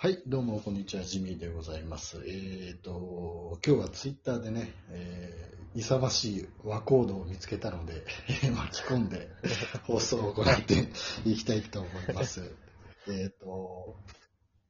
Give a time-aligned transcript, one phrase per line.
[0.00, 2.22] はい、どうも、こんにちは、ジミーでございます。
[2.24, 8.04] えっ、と、今日はツイッターでね、えー勇ましい和コードを見つけたので、
[8.54, 9.28] 巻き込んで
[9.82, 10.88] 放送を行って
[11.24, 12.54] いきたいと思います。
[13.10, 13.96] えっと、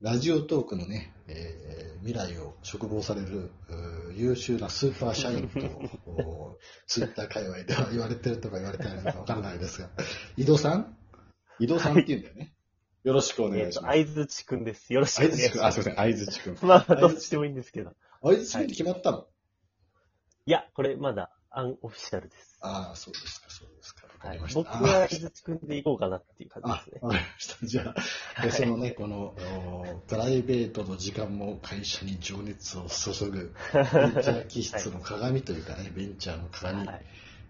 [0.01, 3.51] ラジオトークのね、えー未来を嘱望される
[4.15, 5.59] 優秀なスーパー社員と、
[6.11, 9.91] おツイッター界隈では言われてるとか言われてないのかわからないですが、
[10.39, 10.97] 井戸さん？
[11.59, 12.55] 井戸さんって言うんだよね。
[13.05, 13.99] よろしくお願えっと、いします。
[13.99, 14.93] 相づちくんです。
[14.93, 15.83] よろしくおあいずちくん、あ、願いします。
[15.83, 16.59] すいません、あいずちくん。
[16.67, 17.93] まあ、どっちでもいいんですけど。
[18.23, 19.27] あいずちくんって決まったの、
[20.47, 22.59] いや、これまだアンオフィシャルです。
[22.61, 24.07] ああ、そうですか、そうですか。
[24.07, 24.49] わかはいりま。
[24.49, 24.61] した。
[24.61, 27.09] 僕は相づちくんでいこうかなっていう感あじですね。
[27.09, 27.67] わかりました。
[27.67, 27.95] じゃ
[28.37, 37.07] あ、 でそのね、この、おプライベートの時間も会社に情熱を注ぐ、 ベンチャー気質の鏡というかね、ベンチャーの鏡、はい。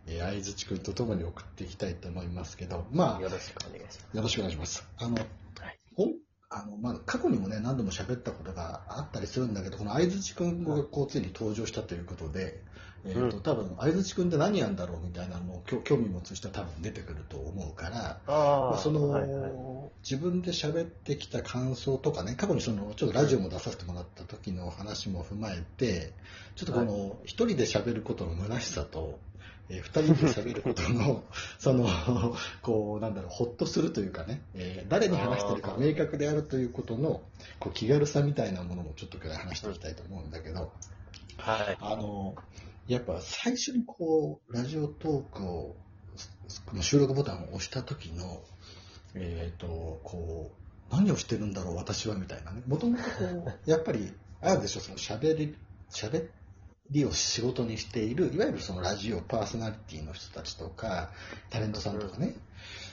[0.06, 4.08] えー、相づちくんとともに送っていきたいと思いますけど、まあ、よよろしくお願いします。
[4.14, 4.88] ろしくお願いします。
[4.98, 5.24] あの、はい。
[6.50, 12.62] あのまあ、過去にもね、何度も喋ったことがあったりするんだけど、この相づちくんがこうついに登場したということで、
[13.04, 13.42] えーとうん。
[13.42, 19.52] 多分相づちくんって何やんだろうみたいなのを興興味持つ人は多分出てくると思うから、まあその、はいはい。
[20.02, 26.14] 自分で喋ってきた感想とかね、過去にそのちょっとラジオも出させてもらった時の話も踏まえて、
[26.56, 29.18] ちょっとこの一人で喋ることの虚しさと、
[29.70, 31.24] えー二人で喋ることの、
[31.58, 31.86] その、
[32.62, 37.22] こう、なんだろう、ほっとするというかね、えー誰に話してるか明確であるということの、
[37.58, 40.72] こう、気軽さみたいなものもちょっと今日話していきたいと思うんだけど、
[41.38, 41.76] はい。
[41.80, 42.34] あの、
[42.86, 45.76] やっぱ最初にこう、ラジオトークを、
[46.80, 48.42] 収録ボタンを押した時の、
[49.14, 50.50] えっ、と、こ
[50.90, 52.62] う、何をしてるんだろう、私は、みたいなね。
[52.66, 55.56] もともとこう、やっぱり、あるでしょ、その喋り、
[55.90, 56.26] 喋
[56.90, 61.10] りを仕事にしている、いわゆるそのラジオパーソナリティの人たちとか、
[61.50, 62.34] タレントさんとかね、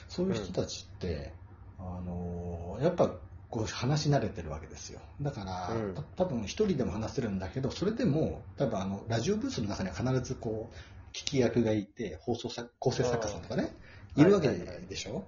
[0.08, 1.32] そういう人たちって、
[1.78, 3.10] あの、やっぱ、
[3.48, 5.00] こう話し慣れてるわけですよ。
[5.20, 5.94] だから、うん。
[5.94, 10.76] た多分一人でも話せるんだけど、それでも、多分あの、ラジオブースの中には必ずこう、
[11.16, 13.74] 聞き役がいて、放送作、構成作家さんとかね、
[14.16, 14.86] いるわけはいはいはい。
[14.86, 15.24] でしょ、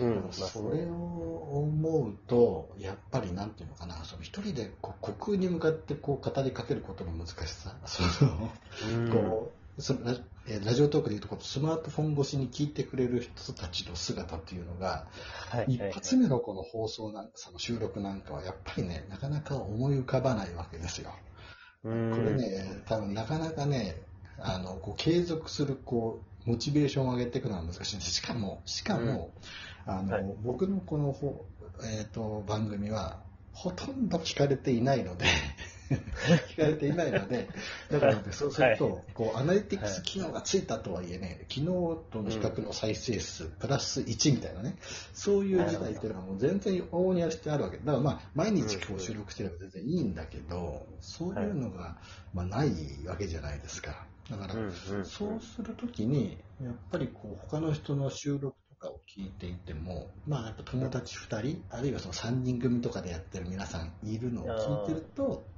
[0.00, 0.92] うん、まあ、それを
[1.64, 8.50] 思うと、やっぱりなんていうのかな、その一人でこう虚空に向かってこう語りかけることの難しさ、その
[8.94, 10.12] うんこうそのラ
[10.48, 15.06] えーラジオトークでいうとスマートフォン越しに聞いてくれる人たちの姿っていうのが、
[15.50, 21.10] はい一発目のこの放送なんその収録なんかはやっぱりね、なかなか思い浮かばないわけですよ。
[21.82, 24.02] ここれ、ね、多分なかなかね、
[24.38, 28.10] あのこう継続するこうモチベーションを上げていくのは難しいんです。
[28.10, 29.32] しかも、しかも、
[29.84, 31.44] あのはい僕のこのほ、
[31.82, 33.20] えー、と番組は
[33.52, 35.26] ほとんど聞かれていないので、
[36.56, 37.48] 聞かれていないので、
[37.90, 44.76] だからね、そうすると、はいこうアナリティクス機能がついたとはいえね、昨日との比較の再生数、プラス1みたいなね、
[45.12, 47.76] そういう時代っていうのはもう全然往々にあしてあるわけ。
[47.76, 51.98] だからまあ、毎日こう収録してれば全然いいんだけど、そういうのが、
[52.32, 52.72] まあ、ない
[53.06, 54.07] わけじゃないですか。
[54.30, 54.54] だから、
[55.02, 65.50] そうするときに、やっぱりこう他の人の収録とかを聞いていても、まあやっぱ友達2人、あるいはその3人組とかでやってる皆さんいるのを聞いてると、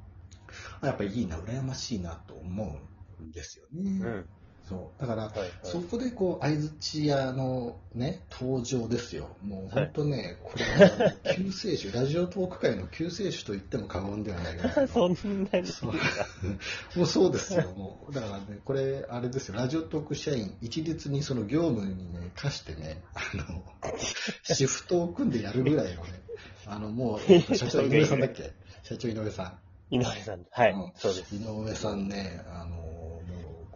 [0.80, 2.80] あやっぱりいいな、羨ましいなと思
[3.18, 3.90] うんですよね。
[4.00, 4.28] うん。
[4.70, 5.00] そう。
[5.00, 5.50] だから、はい、はい。
[5.64, 9.36] そこでこう、相づち屋のね、登場ですよ。
[9.42, 15.66] もう本当ね、これは救世主、 ラジオトーク界の救世主と言っても過言ではないぐらいのそんなに。
[15.66, 15.92] そう
[16.96, 18.14] もうそうですよ、もう。
[18.14, 23.64] だからね、これ、あれですよ、ラジオトーク社員、一律にその業務にね、課してね、あの、
[24.44, 26.22] シフトを組んでやるぐらいのね、
[26.66, 28.52] あの、もう、えっと社長井上さんだっけ？
[28.84, 29.58] 社長井上さ
[29.90, 30.46] 井上さん。
[30.52, 31.34] はい、うんそうです。
[31.34, 31.42] ん。
[31.42, 32.79] 井上さんね、あの、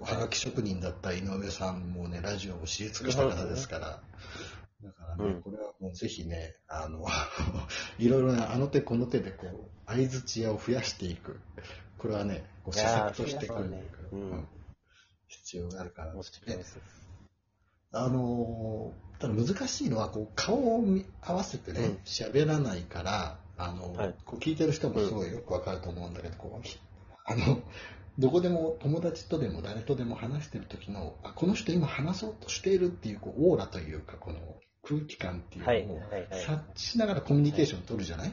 [0.04, 4.00] はがき職人だった井上さんもね、ラジオを知り尽くした方ですから、
[4.82, 5.42] だからね、うん。
[5.42, 7.06] これはもうぜひね、あの、
[7.98, 11.40] いろいろな、あの手この手でこう、相づち屋を増やしていく。
[11.98, 13.84] これはね、こう施策としてくるね。
[14.12, 14.30] うん。
[14.30, 14.48] うん
[15.26, 16.14] 必要があるから。
[17.92, 24.14] あのーただ難しいのは、こう、顔を見合わせてね、喋、らないから、あの、はい。
[24.24, 26.68] こう聞いてる人もすごいよくわかると思うんだけど、こう、
[27.24, 27.62] あの、
[28.18, 34.38] どこでも友達とでも誰とでも話してる時の、あ、この人今話そうとしているっていう、こう、オーラというか、この
[34.82, 36.42] 空気感っていうはい、のをはい、はい。
[36.44, 38.32] 察知しながらコミュニケーションを取るじゃない、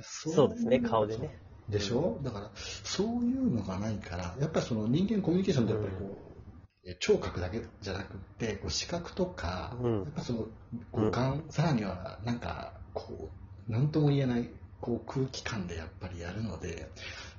[0.00, 1.38] そうですね、顔でね。
[1.68, 2.18] でしょ？
[2.22, 6.18] だから、そういうのがないから、やっぱりその人間コミュニケーションってやっぱりこ
[6.84, 10.46] う、え聴覚だけじゃなくって、こう視覚とか、うんやっぱその
[10.92, 13.30] 五感、さらにはなんか、こ
[13.68, 14.50] う、なんとも言えない、
[14.80, 16.90] こう空気感でやっぱりやるので、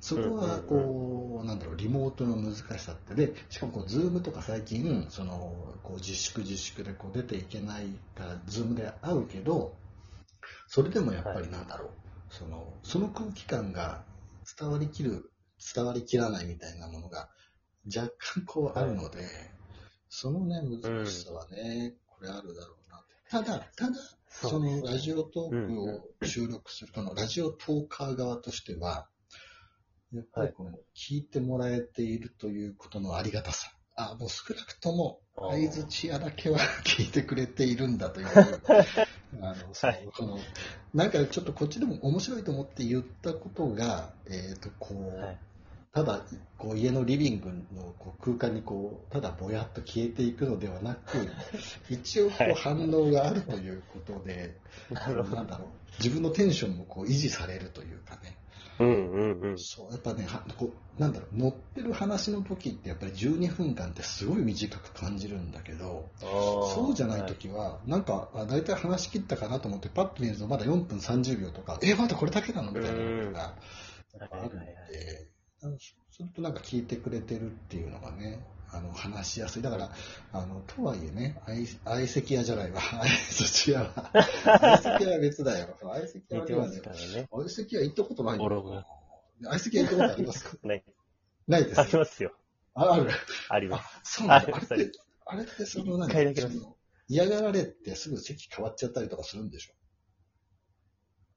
[0.06, 9.74] そこはこう、なんだろう、リモートの難しさって、で、しかもこう、 Zoom とか最近、その、こう自粛自粛でこう出ていけないから、 Zoom で会うけど、
[10.68, 11.90] それでもやっぱりなんだろう、
[12.30, 14.04] その、その空気感が
[14.60, 15.32] 伝わりきる、
[15.74, 17.28] 伝わりきらないみたいなものが
[17.88, 19.26] 若干こうあるので、
[20.08, 23.04] そのね、難しさはね、これあるだろうな。
[23.28, 23.96] ただ、ただ、
[24.30, 29.08] そのラジオトークを収録する、このラジオトーカー側としては、
[30.14, 33.72] やっぱりこの聞いてもらえているということのありがたさ。
[33.98, 35.70] あ、もう少なくとも、あー。
[35.70, 38.28] 相づち屋だけは聞いてくれているんだという、
[39.42, 39.88] あの、そ
[40.26, 40.38] の
[40.94, 45.38] なんかちょっとこっちでも面白いと思って言ったことが、えっ、と、こう、はい。
[45.96, 46.22] ただ
[46.58, 51.26] こう家のリビングのこう空間にこうただぼやっと消えていくのではなく
[51.90, 52.52] 一応こはい。
[52.52, 54.58] う反応があるということで、
[54.92, 55.36] なるほど。
[55.38, 55.68] なんだろう。
[56.00, 58.36] 自分のテンションもこう維持されるというかね
[58.80, 59.58] うんうんうん。
[59.58, 73.40] そうやっぱねはこうなんだろう乗ってる話の時ってやっぱり12分間ってすごい短く感じるんだけどそそうじゃない時は、なんかあ大体話し切ったかなと思ってパッと見るとまだ4分30秒とかえまだこれだけなのみたいなのが。
[73.40, 73.52] はい
[74.18, 74.76] あるんはいはい
[75.66, 78.40] はとなんか聞いてくれてるっていうのがね、
[78.72, 79.62] あの話しやすい。
[79.62, 79.92] だから、
[80.34, 82.82] あの、とはいえね、相相席屋じゃないわ。
[82.82, 84.12] 相席屋は。
[84.44, 85.78] 相席屋は別だよ。
[85.82, 87.28] 相席屋はではねからね。
[87.32, 88.86] 相席屋行ったことないよ。
[89.44, 90.58] 相席屋行ったことありますか？
[90.64, 90.84] ない。
[91.48, 91.86] ないですあ。
[91.86, 92.34] りますよ。
[92.74, 93.10] あある。
[93.50, 94.14] ありまあす。
[94.20, 94.54] そうなんだ。
[94.54, 96.34] ああれって、あれってその何
[97.08, 99.74] 嫌がられてすぐ席変わっちゃったりとかするんでしょ？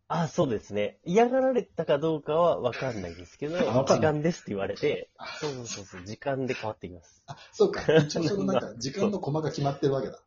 [0.09, 0.99] あ、そうですね。
[1.05, 7.23] 嫌がられたかどうかはわかんないですけど、時 あわかんない間ですって言われてあ、そうそうそうそう、時間で変わってきます。
[7.27, 7.83] あ、そうか。
[7.95, 10.19] 一応そのなんか時間のコマが決まってるわけだ。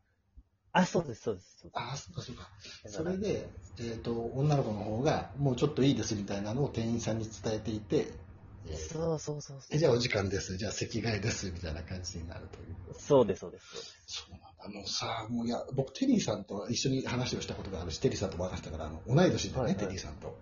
[0.74, 1.58] あ、そうです、そうです。
[1.62, 2.48] そうあ、そうかそうか。
[2.86, 3.50] それで、
[3.80, 8.31] えっ、と、女の子の方が、もうちょっといいですみたいなのを店員さんに伝えていて、えー
[8.70, 12.76] そうそうそうそえじゃあお時間です、じゃあ席替えです、みたいな感じになるという。
[12.92, 12.94] う。
[12.94, 13.66] そうです、そうです。
[14.06, 14.42] そうなん
[14.74, 14.80] だ。
[14.80, 20.38] もうさ、もういや、僕、テリーさんと一緒に話をしたことがあるし、テリーさんとも話したから、あの、同い年でね、はいはいテリーさんと。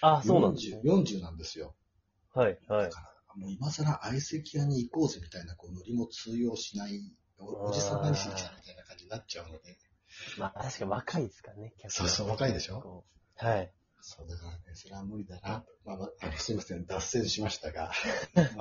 [0.00, 1.18] あ、そうなんですね40。
[1.18, 1.74] 40なんですよ。
[2.34, 2.90] はい、はいだ。
[2.90, 7.00] から、もう今更相席屋に行こうぜみたいな、こう、ノリも通用しない、
[7.38, 9.78] おおじさん何しに来たみたいな感じになっちゃうので、
[10.38, 13.04] まあ、確か若いですからね、客そうそう若いでしょ？
[13.36, 13.72] はい。
[14.02, 15.72] そうだからね、それは無理だなと。
[15.84, 17.92] まあ、まあすいません、脱線しましたが。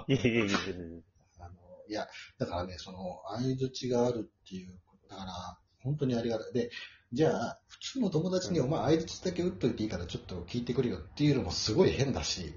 [0.07, 1.03] い えいえいえいえ。
[1.39, 1.55] あの、
[1.89, 2.07] いや、
[2.37, 6.53] だからね、その、相づちがあるっていうこと、だから、本当にありがたい。
[6.53, 6.69] で、
[7.11, 12.53] じゃあ、普通の友達に、うんお前相づちだけ打っといていいから、ちょっと聞いてくれよっていうのもすごい変だし、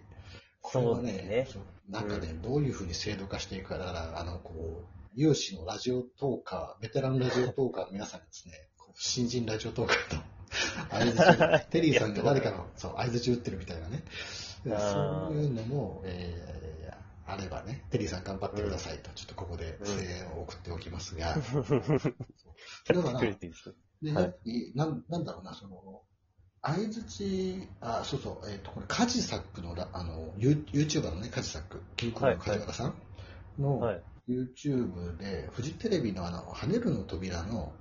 [0.60, 1.48] これはねね、
[1.88, 10.33] なんかね、どういうふうに制度化していくか、だから、あの、こう、有志のラジオトーカー、ベテランラジオトーカーの皆さんにですね、新人ラジオトーカーと、
[10.90, 14.02] 相づち、 テリーさんが誰かの、そう、相づち打ってるみたいなね。
[14.64, 14.70] そ
[15.30, 16.74] ういうのも、えー
[17.26, 21.34] あればね、テリーさん頑張ってくださいと、ちょっとここで声援を送っておきますが、
[22.86, 23.18] だから、
[24.74, 26.02] なんなんだろうな、その、
[26.60, 32.94] 相づち、あ、そうそう、えっ、と、これ、カジサックのラ、あの、ユー YouTuber のね、カジサック、キンクの梶原さん
[33.58, 34.02] の、はい。
[34.28, 37.72] YouTube で、フジテレビのあの、跳ねるの扉の、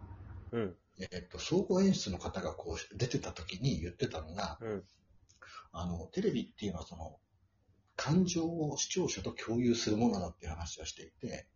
[0.52, 0.76] うん。
[1.00, 4.84] えっ、と、総合演出の方がこう、出てた時に言ってたのが、うん。
[5.72, 7.18] あの、テレビっていうのはその、
[7.96, 11.48] 感情を視聴者と共有するものだっていう話をしていて、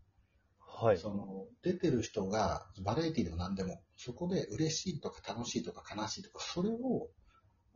[0.59, 0.97] はい。
[0.97, 7.09] その、出てる人が、バラエティでも何でも、そこで嬉しいとか楽しいとか悲しいとか、それを、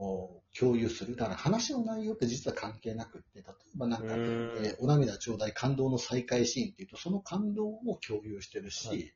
[0.04, 1.16] お共有する。
[1.16, 3.44] だから話の内容って実は関係なくって、例え
[3.76, 9.14] ばなんか、えーお涙ちょうだい感動の再会シーンっていうと、その感動を共有してるし、はい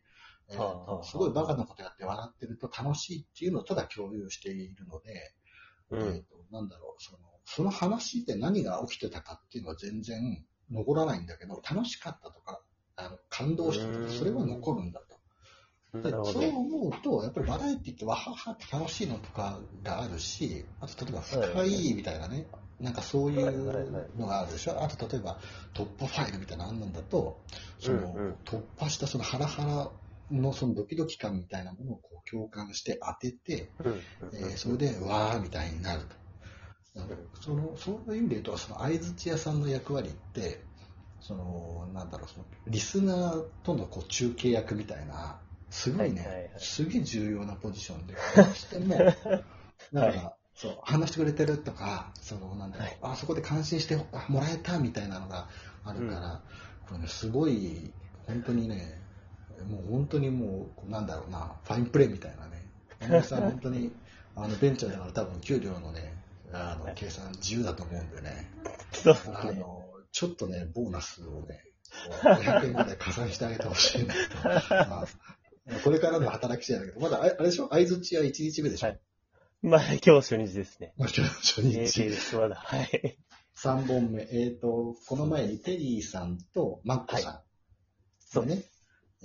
[1.03, 5.33] すごいバカなことやって笑ってると楽しいっていうのをただ共有しているので、
[5.91, 6.23] うえーん。
[6.23, 12.61] となんだろう、その、その話で何が起きてたかっていうのは全然残らないんだけど、楽しかったとか、
[12.95, 15.15] あの感動したとか、それは残るんだと。
[16.25, 16.43] そう。
[16.43, 22.45] 思うと、やっぱりバラエティってわははって楽しいのとかがあるし、あと例えば深いみたいなね、
[22.79, 24.83] なんかそういうのがあるでしょ？
[24.83, 25.39] あと例えば
[25.73, 27.39] 突破ファイルみたいなのあんなんだと、
[27.79, 29.89] その、突破したそのハラハラ
[30.31, 33.93] のそのドキドキ感みたいなものをこう共感して当てて、うん。
[34.33, 36.15] えーそれで、わーみたいになると。
[37.41, 40.65] そのそういう意味で言うと、その相づち屋さんの役割って、
[41.19, 46.51] その、なんだろう、そのリスナーとのこう中継役みたいな、すごいね、はいはいはい。
[46.57, 48.95] すげえ重要なポジションで、 どうしても、
[49.91, 52.99] なんか、はそう、話してくれてるとか、その、なんだろう、はい。
[53.01, 55.49] あそこで感心してあもらえたみたいなのが
[55.83, 56.43] あるから、
[56.87, 57.93] これね、すごい、
[58.25, 59.04] 本当にね、
[59.63, 62.65] もう本当にもう、なんだろうな、ファインプレーみたいなね。
[62.99, 63.91] 山本さん、本当に、
[64.35, 66.13] あの、ベンチャーだから多分給料のね、
[66.51, 68.51] あの、計算自由だと思うんでね、
[68.93, 69.59] そうあね。
[69.59, 71.63] の、ちょっとね、ボーナスをね、
[72.21, 74.19] こう500円ぐらい加算してあげてほしいなと。
[74.89, 75.07] まあ
[75.83, 77.69] これからの働き次第だけど、まだああれでしょ？
[77.71, 78.99] 相づちは1日目でしょ、はい
[79.63, 80.93] まあ、今日初日ですね。
[80.97, 82.03] まあ、今日初ええ日。
[82.03, 82.55] です、まだ。
[82.55, 83.17] はい。
[83.57, 84.27] 3本目。
[84.31, 87.39] えっ、と、この前にテリーさんとマッコさん
[88.19, 88.63] そうのね、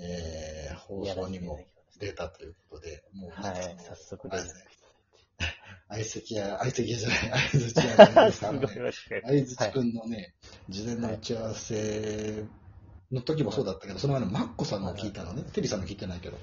[0.00, 1.60] えー放送にも
[1.98, 4.48] 出たということで、もう、はい、早速連絡い。
[5.88, 8.92] 相席や、相席じゃない、相づちやいね。
[9.22, 10.34] 相づちくんのね、
[10.68, 12.44] 事前の打ち合わせ
[13.10, 16.38] の時もそうだったけど、その前のマッコさんの聞いたのね、テリーさんの聞いてないけど、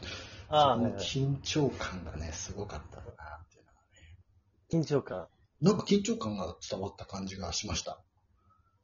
[0.49, 3.05] ああ、その緊張感がね、すごかったなっ
[3.49, 5.27] ていうのは緊張感。
[5.61, 8.01] なんか緊張感が伝わった感じがしました。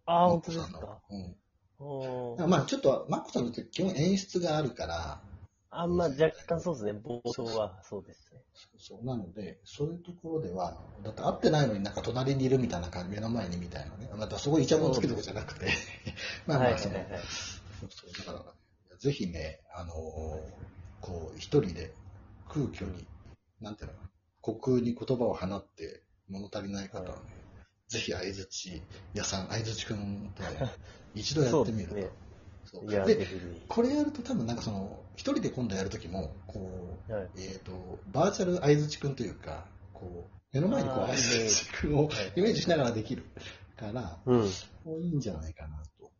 [0.05, 1.01] ああ、本当ですか？
[1.09, 1.37] うん
[2.47, 5.21] まあちょっと、マッコさんのって基本演出があるから、
[5.75, 6.91] あんま若干そうですね。
[7.03, 8.41] 冒頭はそうですね。
[8.53, 14.09] そうそうなので、そういうところでは、だって会ってないのになんか隣にいるみたいな感じ、目の前にみたいなね。
[14.15, 15.67] またそこイチャモンつけるとかじゃなくて、
[16.45, 17.27] まあまあ、その、はいはいはいはい
[17.79, 18.53] そうそう、だか
[18.91, 20.63] ら、ぜひね、あのー
[21.01, 21.93] こう、一人で
[22.47, 23.05] 空虚に、
[23.59, 23.93] なんていうの
[24.43, 27.42] 虚空に言葉を放って物足りない方はね、
[27.87, 28.81] ぜひ相づち
[29.13, 30.71] 屋さん、相づちくんとね、
[31.13, 31.95] 一度やってみると。
[32.65, 33.27] そうですねで。
[33.67, 37.29] これやると多分なんかその、一人で今度やるときも、こう、はい。
[37.37, 43.23] えっ、と、バーチャル相づちくんというか、こう、目の前にこう相づちくんをはいイメージしながらできる
[43.75, 44.39] から、うん。
[44.85, 46.11] もういいんじゃないかなと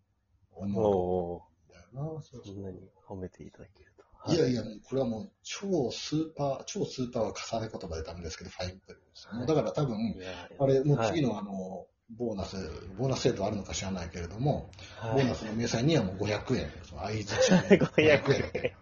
[0.51, 2.21] お思おうんだよな。
[2.21, 3.92] そんなに褒めていただける
[4.27, 4.33] と。
[4.33, 9.27] いやいや、もうこれはもう超スーパー、超スーパーは重ね言葉でダメですけど、ファインプレーです。
[9.33, 12.57] もうだから多分、いやあれ、もう次の、のあの、ボーナス、
[12.97, 18.73] ボーナス制度あるのか知らないけれども、はいボーナスの明細にはもう500円、その相づち500円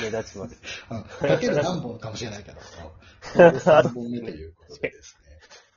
[0.00, 0.56] 目立ちます。
[0.90, 2.58] うんかける何本かもしれないけど、
[3.34, 5.24] 3本目ということでですね、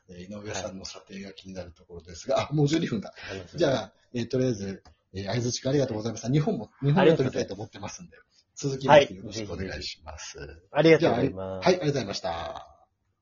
[0.10, 3.14] えー井上さんの査定が気になるところですが、あ、もう12分だ。
[3.56, 6.30] じゃあ、えーとりあえず、えー、相づちありがとうございました。
[6.30, 8.18] 日本も、日本で撮りたいと思ってますんで、
[8.58, 10.38] 続きましてよろしくお願いします。
[10.72, 11.66] ありがとうございます。
[11.66, 12.30] はい、ありがとうございました。
[12.30, 12.68] ありがと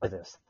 [0.00, 0.45] ございました。